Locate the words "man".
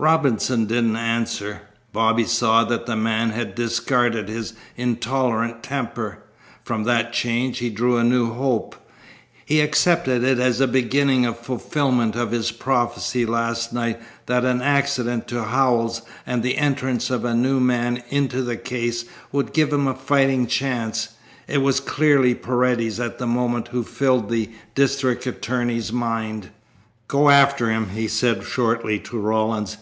2.94-3.30, 17.58-18.00